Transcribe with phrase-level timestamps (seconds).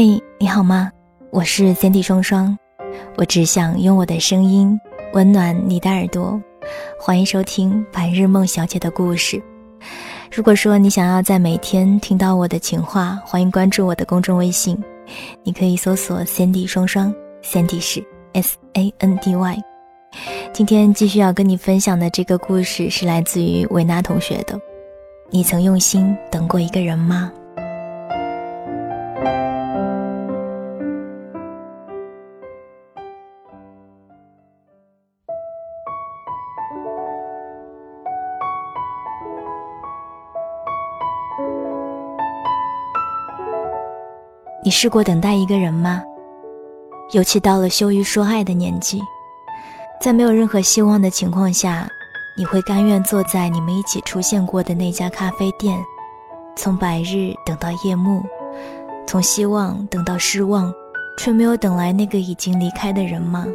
[0.00, 0.92] 嘿，你好吗？
[1.32, 2.56] 我是 Sandy 双双，
[3.16, 4.78] 我只想用我的声音
[5.12, 6.40] 温暖你的耳朵。
[7.00, 9.42] 欢迎收听白日梦小姐的故事。
[10.32, 14.80] 如果说你想要在每天听到我的情话，欢迎关注我的公众微信，
[15.42, 17.12] 你可以搜索 Sandy 双双
[17.42, 18.00] ，Sandy 是
[18.34, 19.58] S A N D Y。
[20.52, 24.56] 今天继续要跟你分享的这个故事是来自于维娜同学的。
[25.28, 27.32] 你曾用心等过一个人吗？
[44.68, 46.02] 你试过等待一个人吗？
[47.12, 49.00] 尤其到了羞于说爱的年纪，
[49.98, 51.88] 在没有任何希望的情况下，
[52.36, 55.82] 你会甘愿坐在你们一起出现过的那家咖啡店，
[56.54, 58.22] 从白日等到夜幕，
[59.06, 60.70] 从希望等到失望，
[61.16, 63.46] 却没有等来那个已经离开的人吗？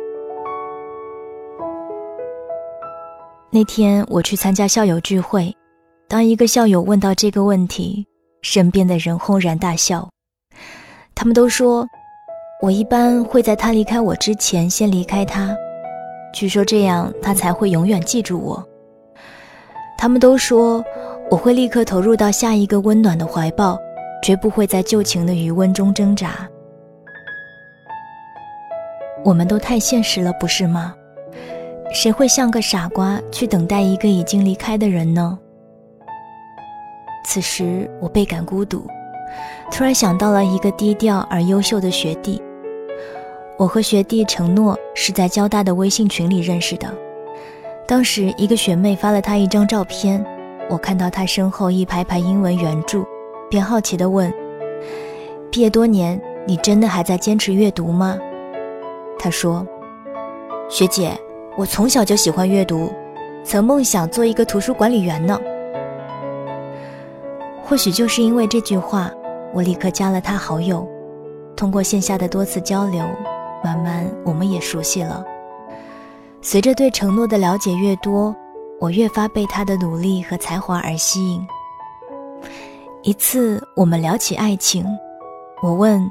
[3.52, 5.56] 那天我去参加校友聚会，
[6.08, 8.04] 当一个校友问到这个问题，
[8.42, 10.10] 身边的人轰然大笑。
[11.16, 11.88] 他们都说，
[12.62, 15.56] 我一般会在他离开我之前先离开他，
[16.34, 18.62] 据说这样他才会永远记住我。
[19.98, 20.84] 他们都说，
[21.30, 23.80] 我会立刻投入到下一个温暖的怀抱，
[24.22, 26.48] 绝不会在旧情的余温中挣扎。
[29.24, 30.94] 我们都太现实了，不是吗？
[31.94, 35.38] 谁会像个傻瓜去等待一个已经离开的人呢？
[37.24, 38.86] 此时我倍感孤独。
[39.72, 42.42] 突然想到了一个低调而优秀的学弟，
[43.58, 46.88] 我和学弟承诺是在交大的微信群里认识的。
[47.88, 50.24] 当时一个学妹发了他一张照片，
[50.70, 53.04] 我看到他身后一排排英文原著，
[53.50, 54.32] 便好奇地问
[55.52, 58.18] ：“毕业多年，你真的还在坚持阅读吗？”
[59.18, 59.66] 他说
[60.70, 61.18] ：“学姐，
[61.58, 62.92] 我从小就喜欢阅读，
[63.44, 65.40] 曾梦想做一个图书管理员呢。”
[67.66, 69.12] 或许就是因为这句话。
[69.54, 70.88] 我立刻加了他好友，
[71.56, 73.06] 通过线下的多次交流，
[73.64, 75.24] 慢慢我们也熟悉了。
[76.42, 78.36] 随着对承诺的了解越多，
[78.80, 81.48] 我越发被他的努力和才华而吸引。
[83.04, 84.86] 一次我们聊起爱情，
[85.62, 86.04] 我问：“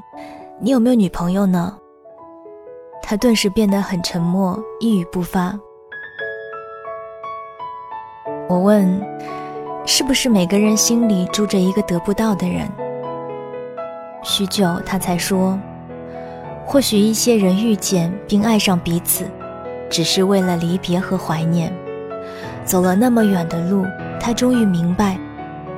[0.61, 1.77] 你有没有女朋友呢？”
[3.03, 5.59] 他顿时变得很沉默，一语不发。
[8.49, 9.03] 我问
[9.85, 12.71] ：“是不是每个人心里住着一个得不到的人？”
[14.25, 15.59] 许久，他才说
[16.65, 19.25] ：“或许一些人遇见并爱上彼此，
[19.91, 21.73] 只是为了离别和怀念。
[22.65, 23.85] 走了那么远的路，
[24.21, 25.19] 他终于明白，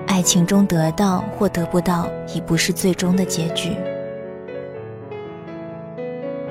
[0.07, 3.75] 爱情中得到或得不到，已不是最终的结局。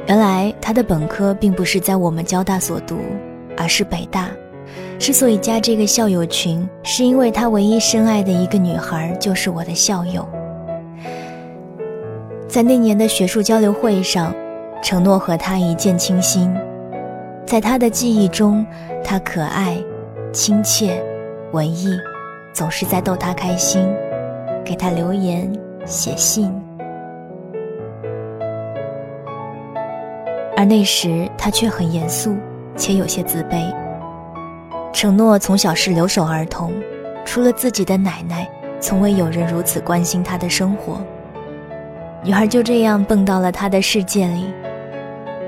[0.08, 2.98] 原来他的本科并不是在我们交大所读，
[3.56, 4.30] 而是北大。
[4.98, 10.28] 之所以加这个校友群，是因为他唯一深爱的一个女孩就是我的校友。”
[12.54, 14.32] 在那年的学术交流会上，
[14.80, 16.56] 承诺和他一见倾心。
[17.48, 18.64] 在他的记忆中，
[19.04, 19.76] 他可爱、
[20.32, 21.04] 亲切、
[21.52, 21.98] 文艺，
[22.54, 23.92] 总是在逗他开心，
[24.64, 25.52] 给他留言、
[25.84, 26.54] 写信。
[30.56, 32.36] 而那时他却很严肃，
[32.76, 33.74] 且有些自卑。
[34.94, 36.72] 承诺从小是留守儿童，
[37.26, 38.48] 除了自己的奶奶，
[38.80, 41.02] 从未有人如此关心他的生活。
[42.26, 44.46] 女孩就这样蹦到了他的世界里，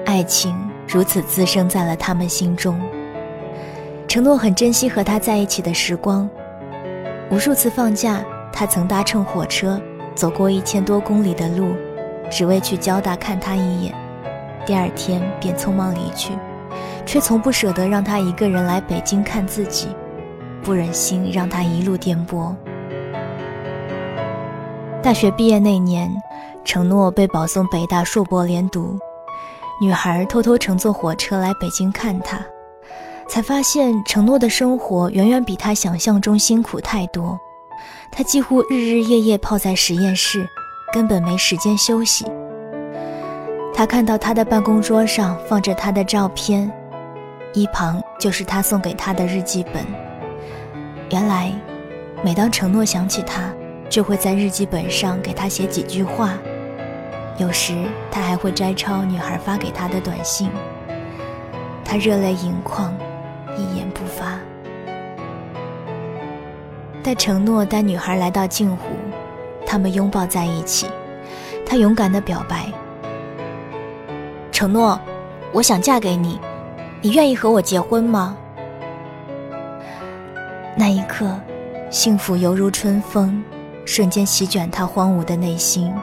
[0.06, 0.54] 爱情
[0.86, 2.78] 如此滋生在了他们心中。
[4.10, 6.30] 承诺很珍惜和他在一起的时光，
[7.32, 9.82] 无数次放假，他曾搭乘火车
[10.16, 11.70] 走过一千多公里的路，
[12.30, 13.96] 只为去交大看他一眼，
[14.66, 16.34] 第二天便匆忙离去，
[17.06, 19.88] 却从不舍得让他一个人来北京看自己，
[20.62, 22.54] 不忍心让他一路颠簸。
[25.02, 26.12] 大学毕业那年。
[26.66, 29.00] 承诺被保送北大硕博连读，
[29.80, 32.40] 女孩偷偷乘坐火车来北京看他。
[33.28, 37.40] 才发现承诺的生活远远比他想象中辛苦太多。
[38.12, 40.48] 他几乎日日夜夜泡在实验室，
[40.94, 42.26] 根本没时间休息。
[43.74, 46.72] 他看到他的办公桌上放着他的照片，
[47.54, 49.84] 一旁就是他送给他的日记本。
[51.10, 51.52] 原来，
[52.24, 53.52] 每当承诺想起他，
[53.90, 56.34] 就会在日记本上给他写几句话。
[57.38, 57.76] 有时
[58.10, 60.50] 他还会摘抄女孩发给他的短信。
[61.84, 62.94] 他热泪盈眶，
[63.58, 64.40] 一言不发。
[67.04, 68.88] 待承诺带女孩来到镜湖，
[69.66, 70.88] 他们拥抱在一起。
[71.66, 72.72] 他勇敢地表白。
[74.52, 75.00] 承诺，
[75.52, 76.40] 我想嫁给你，
[77.02, 78.38] 你愿意和我结婚吗？
[80.78, 81.38] 那一刻，
[81.90, 83.44] 幸福犹如春风，
[83.86, 85.94] 瞬间席卷他荒芜的内心。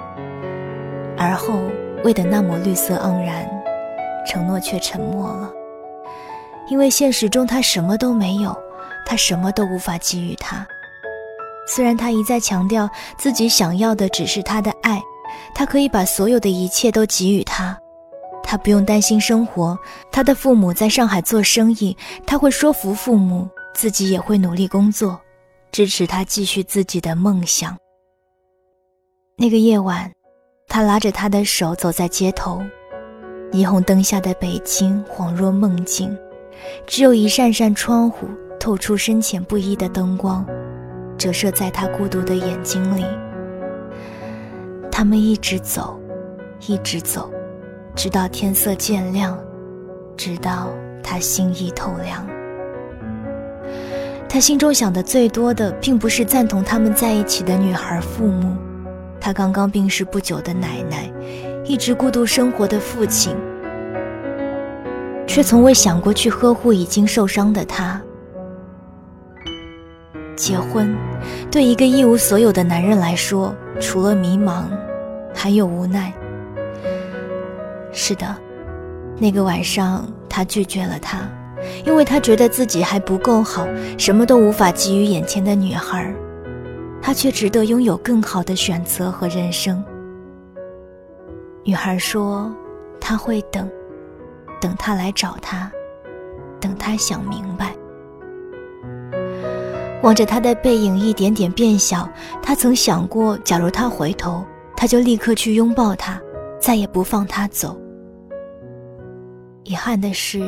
[1.22, 1.62] 而后，
[2.02, 3.48] 为的那抹绿色盎然，
[4.26, 5.52] 承诺却沉默了。
[6.68, 8.56] 因为现实中他什么都没有，
[9.06, 10.66] 他什么都无法给予他。
[11.68, 15.00] 虽然他一再强调自己想要的只是他的爱，
[15.54, 17.78] 他可以把所有的一切都给予他。
[18.42, 19.78] 他不用担心生活，
[20.10, 21.96] 他的父母在上海做生意，
[22.26, 25.18] 他会说服父母，自己也会努力工作，
[25.70, 27.76] 支持他继续自己的梦想。
[29.36, 30.10] 那个夜晚，
[30.68, 32.62] 他拉着她的手走在街头，
[33.52, 36.16] 霓虹灯下的北京恍若梦境，
[36.86, 38.26] 只有一扇扇窗户
[38.58, 40.46] 透出深浅不一的灯光，
[41.18, 43.04] 折射在他孤独的眼睛里。
[44.90, 45.98] 他们一直走，
[46.66, 47.30] 一直走。
[47.94, 49.38] 直到天色渐亮，
[50.16, 50.70] 直到
[51.02, 52.26] 他心意透凉。
[54.26, 58.56] 他心中想的最多的，并不是赞同他们在一起的女孩父母，
[59.24, 61.08] 他刚刚病逝不久的奶奶，
[61.64, 63.36] 一直孤独生活的父亲，
[65.28, 68.02] 却从未想过去呵护已经受伤的他。
[70.34, 70.92] 结婚，
[71.52, 74.64] 对一个一无所有的男人来说，除了迷茫，
[75.32, 76.12] 还有无奈。
[77.92, 78.26] 是的，
[79.18, 81.20] 那个晚上他拒绝了她，
[81.86, 86.12] 因为他觉得自己还不够好，什么都无法给予眼前的女孩，
[87.02, 89.84] 他却值得拥有更好的选择和人生。
[91.64, 92.54] 女孩说
[93.00, 93.68] ：“他会等，
[94.60, 95.70] 等他来找他，
[96.60, 97.74] 等他想明白。”
[100.02, 102.08] 望着他的背影一点点变小，
[102.42, 104.44] 他曾想过，假如他回头，
[104.76, 106.20] 他就立刻去拥抱他，
[106.60, 107.78] 再也不放他走。
[109.64, 110.40] 遗憾的是，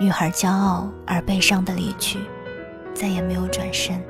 [0.00, 2.18] 女孩骄傲而悲伤的离去，
[2.92, 4.02] 再也没有转身。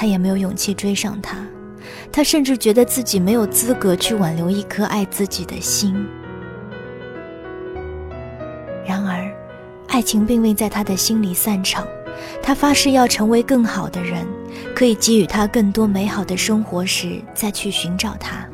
[0.00, 1.38] 他也没有勇气追上她，
[2.12, 6.06] 他甚至觉得自己没有资格去挽留一颗爱自己的心。
[8.86, 9.28] 然而，
[9.88, 11.84] 爱情并未在他的心里散场，
[12.40, 14.24] 他发誓要成为更好的人，
[14.72, 18.48] 可以给予他更多美好的生活时，再去寻找他。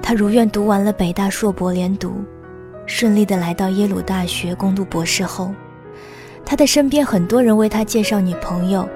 [0.00, 2.22] 他如愿读完了北大硕博连读，
[2.86, 5.52] 顺利的来到耶鲁大学攻读博士后。
[6.44, 8.88] 他的身边很多人为他介绍女朋友，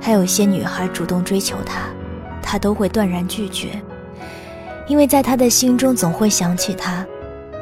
[0.00, 1.88] 还有一些女孩主动追求他，
[2.42, 3.80] 他都会断然拒绝，
[4.86, 7.06] 因为在他的心中总会想起他，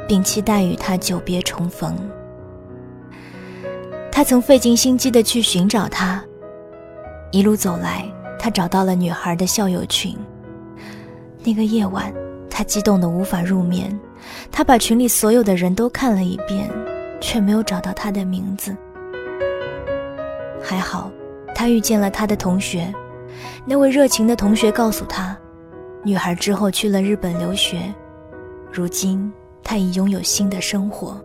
[0.07, 1.95] 并期待与他久别重逢。
[4.11, 6.23] 他曾费尽心机的去寻找她，
[7.31, 8.03] 一路走来，
[8.39, 10.15] 他找到了女孩的校友群。
[11.43, 12.13] 那个夜晚。
[12.49, 13.95] 他激动得无法入眠，
[14.51, 16.67] 他把群里所有的人都看了一遍，
[17.21, 18.75] 却没有找到他的名字。
[20.61, 21.11] 还好，
[21.55, 22.93] 他遇见了他的同学，
[23.65, 25.37] 那位热情的同学告诉他，
[26.03, 27.93] 女孩之后去了日本留学，
[28.71, 29.31] 如今
[29.63, 31.21] 她已拥有新的生活。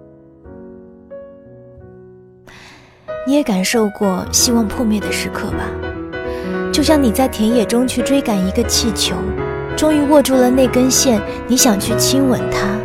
[3.27, 5.69] 你也感受过希望破灭的时刻吧？
[6.73, 9.15] 就像你在田野中去追赶一个气球。
[9.75, 12.77] 终于握住了那根线，你想去亲吻它，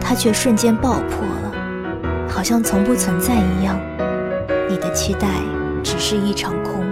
[0.00, 3.78] 它却瞬间爆破了，好像从不存在一样。
[4.70, 5.28] 你的期待
[5.82, 6.84] 只是一场空。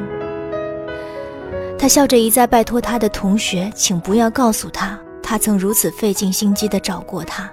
[1.78, 7.50] 他笑着一再拜托他的同学，请不要告诉他，他曾如此费尽心机地找过他。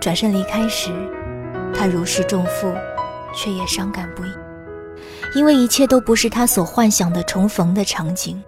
[0.00, 0.90] 转身离开时，
[1.72, 2.72] 他如释重负，
[3.34, 4.28] 却也伤感不已，
[5.36, 8.42] 因为一切都不是他所幻想的重逢的场景。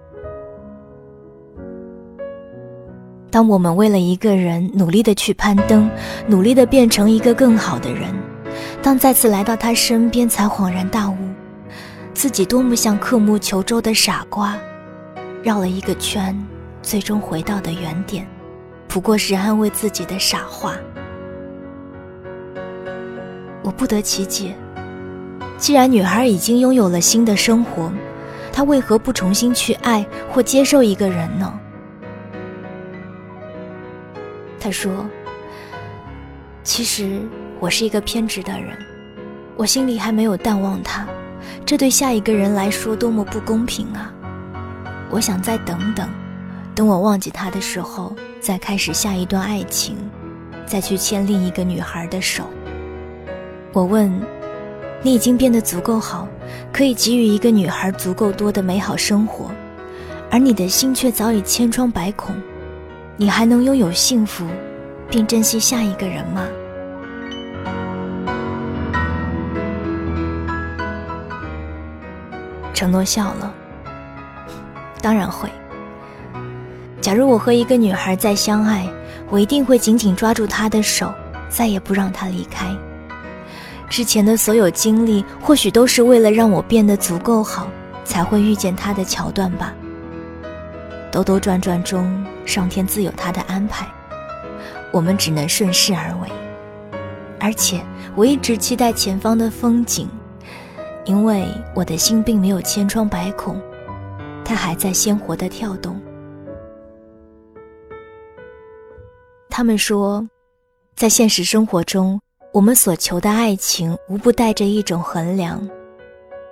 [3.31, 5.89] 当我们为了一个人努力的去攀登，
[6.27, 8.13] 努力的变成一个更好的人，
[8.83, 11.17] 当再次来到他身边，才恍然大悟，
[12.15, 14.57] 自己多么像刻木求舟的傻瓜，
[15.43, 16.35] 绕了一个圈，
[16.81, 18.27] 最终回到的原点，
[18.87, 20.75] 不过是安慰自己的傻话。
[23.63, 24.55] 我不得其解，
[25.59, 27.93] 既然女孩已经拥有了新的生活，
[28.53, 31.53] 她为何不重新去爱或接受一个人呢？
[34.61, 34.91] 他说
[36.65, 37.21] ：“其实
[37.61, 38.71] 我是一个偏执的人，
[39.57, 41.05] 我心里还没有淡忘他，
[41.67, 44.13] 这对下一个人来说多么不公平啊！
[45.11, 46.09] 我想再等等，
[46.73, 49.97] 等我忘记他的时候，再开始下一段爱情，
[50.67, 52.45] 再去牵另一个女孩的手。”
[53.75, 54.09] 我问
[55.03, 56.29] ：“你已经变得足够好，
[56.73, 59.51] 可以给予一个女孩足够多的美好生活，
[60.31, 62.37] 而你的心却早已千疮百孔。”
[63.21, 64.47] 你还能拥有幸福，
[65.11, 66.47] 并珍惜下一个人吗？
[72.79, 73.53] 承诺笑了。
[75.03, 75.51] 当然会。
[77.01, 78.89] 假如我和一个女孩再相爱，
[79.29, 81.13] 我一定会紧紧抓住她的手，
[81.49, 82.69] 再也不让她离开。
[83.91, 87.67] 之前的所有经历，或许都是为了让我变得足够好，
[88.05, 89.75] 才会遇见她的桥段吧。
[91.11, 93.89] 兜兜转转中，上天自有他的安排，
[94.93, 96.29] 我们只能顺势而为。
[97.41, 100.09] 而且，我一直期待前方的风景，
[101.09, 103.59] 因为我的心并没有千疮百孔，
[104.45, 105.99] 它还在鲜活的跳动。
[109.49, 110.29] 他们说，
[110.95, 112.21] 在现实生活中，
[112.53, 115.67] 我们所求的爱情无不带着一种衡量，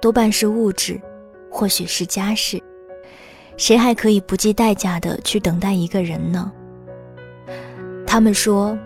[0.01, 0.99] 多半是物质，
[1.51, 2.59] 或许是家世。
[3.59, 6.51] 谁还可以不计代价的去等待一个人呢？
[8.07, 8.77] 他们说，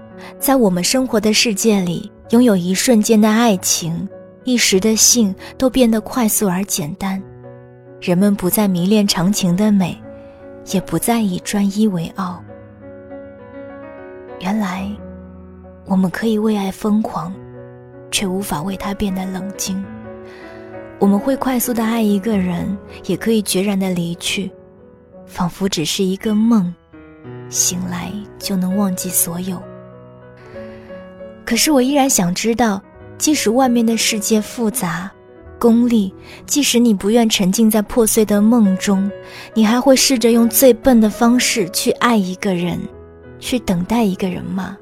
[0.40, 4.08] 在我们生活的世界里，拥有一瞬间的爱情、
[4.44, 7.22] 一时的性，都变得快速而简单。
[8.00, 9.96] 人们不再迷恋长情的美，
[10.72, 12.42] 也不再以专一为傲。
[14.40, 14.90] 原来，
[15.84, 17.34] 我们可以为爱疯狂，
[18.10, 19.84] 却无法为他变得冷静。
[20.98, 24.50] 我们会快速的爱一个人，也可以决然的离去。
[25.26, 26.74] 仿佛只是一个梦，
[27.50, 29.62] 醒来就能忘记所有。
[31.44, 32.82] 可是我依然想知道，
[33.20, 35.10] 即使外面的世界复杂、
[35.58, 36.12] 功利，
[36.46, 39.10] 即使你不愿沉浸在破碎的梦中，
[39.52, 42.80] 你还会试着用最笨的方式去爱一个人，
[43.38, 44.78] 去等待一个人吗？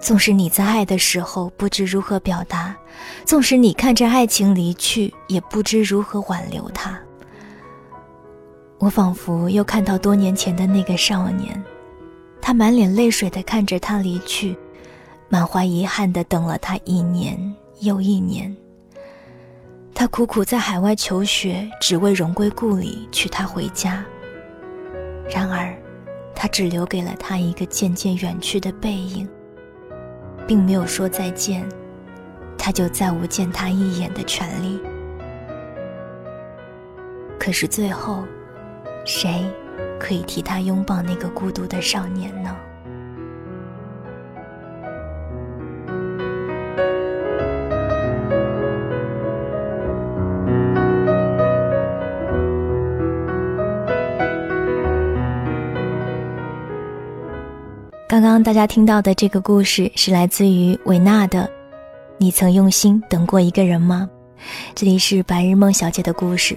[0.00, 2.76] 纵使你在爱的时候不知如何表达，
[3.24, 6.98] 纵使你看着爱情离去，也不知如何挽留他。
[8.78, 11.62] 我仿佛又看到多年前的那个少年，
[12.42, 14.58] 他满脸泪水地看着他离去，
[15.28, 17.38] 满怀遗憾地等了他一年
[17.80, 18.54] 又一年。
[19.94, 24.04] 他苦苦在海外求学，只为荣归故里，娶她回家。
[25.28, 25.74] 然而，
[26.34, 29.28] 他只留给了他一个渐渐远去的背影，
[30.46, 31.66] 并没有说再见，
[32.58, 34.80] 他就再无见他一眼的权利。
[37.38, 38.24] 可是最后。
[39.08, 39.48] 谁
[40.00, 42.56] 可以替他拥抱那个孤独的少年呢？
[58.16, 61.46] 刚刚大家听到的这个故事是来自于维纳的。
[62.16, 64.08] 你曾用心等过一个人吗？
[64.74, 66.56] 这里是白日梦小姐的故事。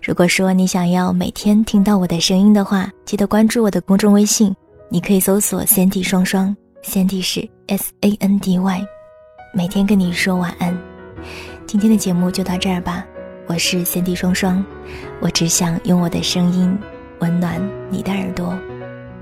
[0.00, 4.54] 如果说你想要每天听到我的声音的话，记得关注我的公众微信，
[4.88, 8.84] 你可以搜索 “Sandy 双双 ”，Sandy 是 S A N D Y，
[9.52, 10.72] 每天跟你说晚安。
[11.66, 13.04] 今天的节目就到这儿吧，
[13.48, 14.64] 我是 Sandy 双双，
[15.20, 16.78] 我只想用我的声音
[17.18, 18.56] 温暖你的耳朵，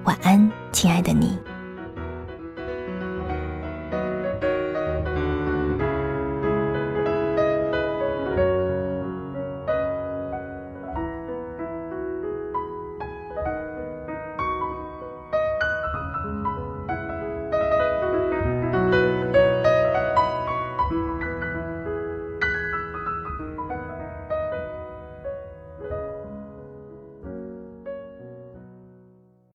[0.05, 1.39] 晚安，亲爱的你。